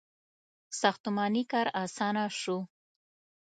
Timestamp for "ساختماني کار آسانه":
0.79-2.23